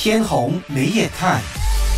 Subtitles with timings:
[0.00, 1.42] 天虹没眼看，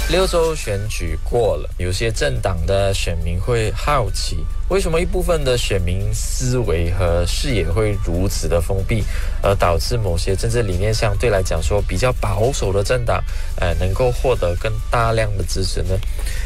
[0.09, 4.39] 六周选举过了，有些政党的选民会好奇，
[4.71, 9.05] 为什么一部分的选民思维和视野会如此的封闭，
[9.43, 13.23] 而导致某些政治理念相对来讲说比较保守的政党，
[13.57, 15.91] 呃，能够获得更大量的支持呢？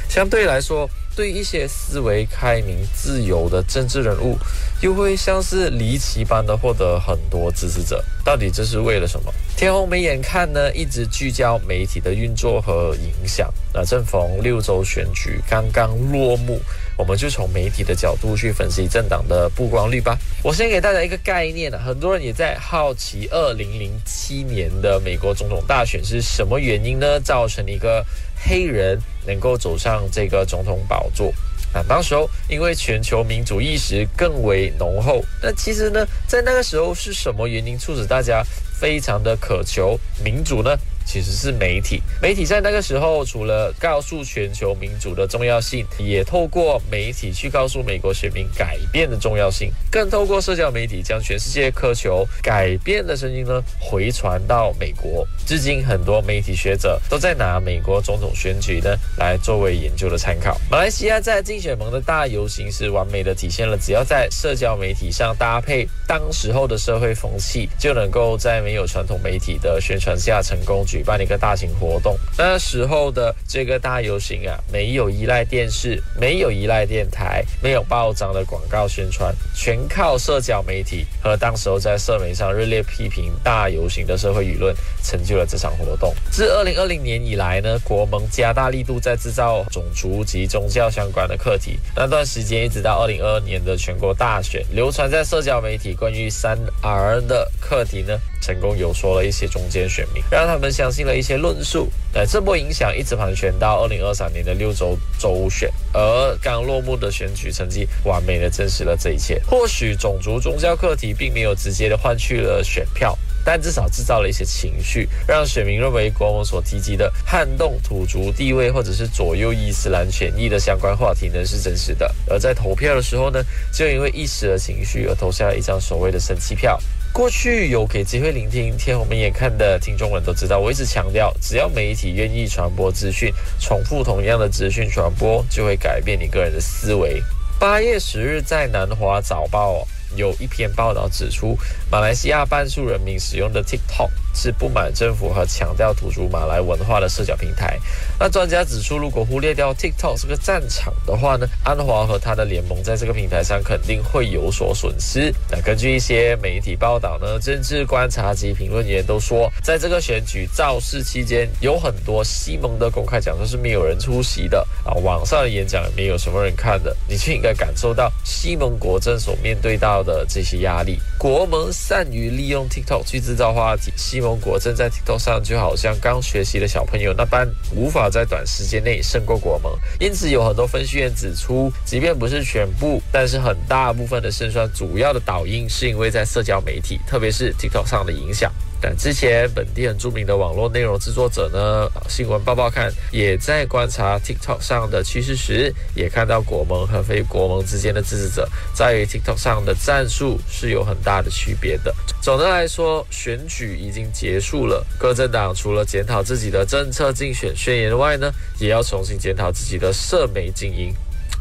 [0.09, 0.91] 相对来说。
[1.17, 4.37] 对一些思维开明、自由的政治人物，
[4.81, 8.05] 又会像是离奇般的获得很多支持者。
[8.25, 9.33] 到底这是为了什么？
[9.57, 13.53] 天虹没眼看呢，一直聚焦媒体的运作和影响。
[13.73, 16.61] 那正逢六周选举刚刚落幕，
[16.97, 20.17] 我们就从媒体的角度去分析政党的曝光率吧。
[20.43, 27.19] 我先给大家一个概念啊，很多人也在好奇，二零零七年的美国总统大选是什么原因呢？
[27.21, 28.05] 造成一个
[28.37, 31.33] 黑人能够走上这个总统宝座？
[31.73, 38.45] 那当时候因为全球民主意识更为浓厚，那其实呢，在那个时候是什么原因促使大家？
[38.77, 40.77] 非常的渴求民主呢。
[41.05, 55.27] 其实是媒体，媒体在那个时候除了告诉全球民主的重要性，也透过媒体去告诉美国选民改变的重要性，更透过社交媒体将全世界渴求改变的声音呢回传到美国。
[55.47, 60.59] 至今，很多媒体学者都在拿美国总统选举呢来作为研究的参考。
[60.71, 70.85] 马来西亚在竞选盟的大游行是完美的体现了，只要在社交媒体上搭配当时候的社会风气，就能够在没有传统媒体的宣传下成功。
[70.95, 84.73] 举办了一个大型活动，那时候的这个大游行啊，没有依赖电视，没有依赖电台，没有报章的广告宣传，全靠社交媒体和当时候在社媒上热烈批评大游行的社会舆论，
[85.03, 86.15] 成就了这场活动。
[86.31, 91.77] 自二零二零年以来呢，国盟加大力度在制造种族及宗教相关的课题。
[91.97, 98.17] 那段时间一直到二零二二年的全国大选，流传在社交媒体关于三 R 的课题呢？
[98.45, 101.89] 成功游说了一些中间选民，让他们相信了一些论述。
[102.13, 109.41] 呃，这波影响一直盘旋到二零二三年的六州州选，而刚落幕的选举成绩完美的证实了这一切。
[109.47, 122.15] 或许种族宗教课题并没有直接的换去了选票，但至少制造了一些情绪，让选民认为国盟所提及的撼动土族地位或者是左右伊斯兰权益的相关话题呢是真实的。
[122.29, 126.79] 而在投票的时候呢，就因为一时的情绪而投下了一张所谓的生气票。
[127.15, 137.23] 过去有给机会聆听天虹明眼看的听众们都知道，我一直强调，只要媒体愿意传播资讯，重复同样的资讯传播，就会改变你个人的思维。
[137.57, 139.87] 八月十日在南华早报
[140.17, 141.57] 有一篇报道指出，
[141.89, 144.11] 马来西亚半数人民使用的 TikTok。
[144.35, 147.79] 是不满政府和强调土著马来文化的社交平台。
[148.19, 155.33] 那专家指出，如果忽略掉 TikTok 这个战场的话呢，安华和他的联盟在这个平台上肯定会有所损失。
[155.49, 170.99] 那根据一些媒体报道呢，政治观察及评论员都说，在这个选举造势期间，有很多西蒙的公开讲座是没有人出席的啊，网上的演讲也没有什么人看的，你就应该感受到西蒙国政所面对到的这些压力。
[171.19, 174.24] 国盟善于利用 TikTok 去制造话题，西。
[174.25, 177.47] 中国正在 TikTok 上就好像刚学习的小朋友那般，
[177.77, 179.71] 无法在短时间内胜过国盟。
[180.01, 188.51] 因此，有很多分析员指出，即便不是全部，但是很大部分的胜算，主要的导因是因为在社交媒体，特别是 TikTok 上的影响。
[188.87, 201.95] 但之前本地很著名的网络内容制作者呢，新闻报报看也在观察 TikTok 上的趋势时，也看到国盟和非国盟之间的支持者在 TikTok 上的战术是有很大的区别的。
[202.21, 210.93] 总的来说，选举已经结束了，各政党除了检讨自己的政策竞选宣言外呢，也要重新检讨自己的社媒经营。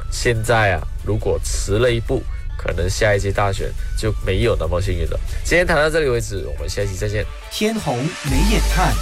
[0.10, 2.24] 现在啊，如果迟了一步。
[2.64, 5.20] 可能下一届大选就没有那么幸运了。
[5.44, 7.26] 今天谈到这里为止，我们下期再见。
[7.52, 7.98] 天虹
[8.30, 8.94] 没眼看。